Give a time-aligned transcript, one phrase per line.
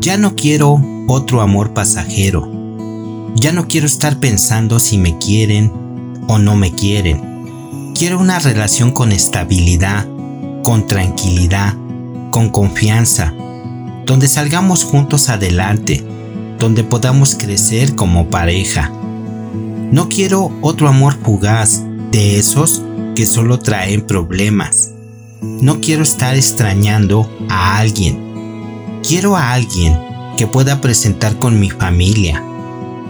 [0.00, 2.50] Ya no quiero otro amor pasajero.
[3.34, 5.70] Ya no quiero estar pensando si me quieren
[6.28, 7.92] o no me quieren.
[7.94, 10.06] Quiero una relación con estabilidad,
[10.62, 11.74] con tranquilidad,
[12.30, 13.34] con confianza,
[14.06, 16.02] donde salgamos juntos adelante,
[16.58, 18.90] donde podamos crecer como pareja.
[19.90, 22.82] No quiero otro amor fugaz de esos
[23.14, 24.90] que solo traen problemas.
[25.40, 28.28] No quiero estar extrañando a alguien
[29.08, 29.98] Quiero a alguien
[30.36, 32.44] que pueda presentar con mi familia,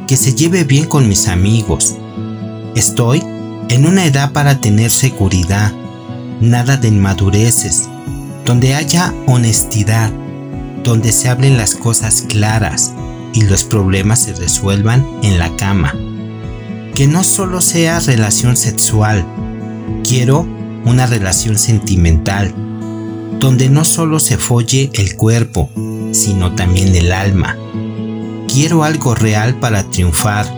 [0.07, 1.97] que se lleve bien con mis amigos.
[2.77, 3.21] Estoy
[3.69, 5.73] en una edad para tener seguridad,
[6.41, 7.89] nada de inmadureces,
[8.45, 10.13] donde haya honestidad,
[10.85, 12.93] donde se hablen las cosas claras
[13.33, 15.95] y los problemas se resuelvan en la cama.
[16.99, 19.25] Que no solo sea relación sexual,
[20.03, 20.45] quiero
[20.85, 22.53] una relación sentimental,
[23.39, 25.71] donde no solo se folle el cuerpo,
[26.11, 27.57] sino también el alma.
[28.53, 30.53] Quiero algo real para triunfar,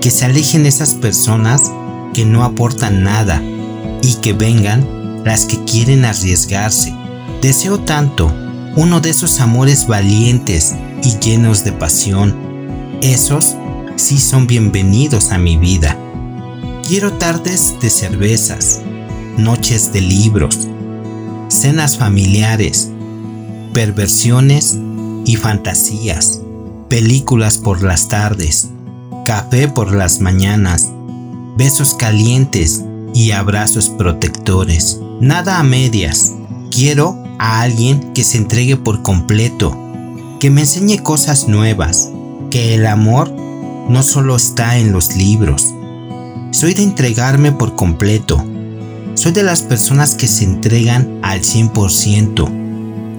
[0.00, 1.70] que se alejen esas personas
[2.14, 3.40] que no aportan nada
[4.02, 6.92] y que vengan las que quieren arriesgarse.
[7.42, 8.34] Deseo tanto
[8.74, 10.74] uno de esos amores valientes
[11.04, 12.34] y llenos de pasión.
[13.02, 13.54] Esos
[13.96, 15.96] sí son bienvenidos a mi vida.
[16.86, 18.80] Quiero tardes de cervezas,
[19.36, 20.68] noches de libros,
[21.48, 22.90] cenas familiares,
[23.72, 24.78] perversiones
[25.24, 26.40] y fantasías,
[26.88, 28.68] películas por las tardes,
[29.24, 30.88] café por las mañanas,
[31.56, 34.98] besos calientes y abrazos protectores.
[35.20, 36.32] Nada a medias.
[36.70, 39.76] Quiero a alguien que se entregue por completo,
[40.38, 42.10] que me enseñe cosas nuevas,
[42.50, 43.39] que el amor
[43.90, 45.74] no solo está en los libros.
[46.52, 48.42] Soy de entregarme por completo.
[49.14, 52.60] Soy de las personas que se entregan al 100%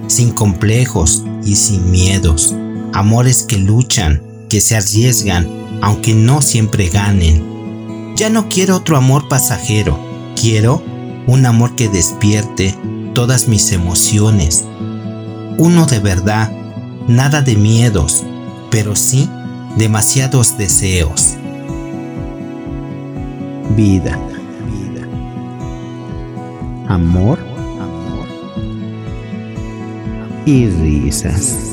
[0.08, 2.54] sin complejos y sin miedos.
[2.94, 5.46] Amores que luchan, que se arriesgan,
[5.82, 8.14] aunque no siempre ganen.
[8.16, 9.98] Ya no quiero otro amor pasajero,
[10.40, 10.82] quiero
[11.26, 12.74] un amor que despierte
[13.12, 14.64] todas mis emociones.
[15.58, 16.50] Uno de verdad,
[17.08, 18.24] nada de miedos,
[18.70, 19.28] pero sí
[19.76, 21.36] demasiados deseos.
[23.76, 24.18] Vida.
[24.66, 25.06] Vida.
[26.88, 27.38] Amor
[30.44, 31.72] y risas.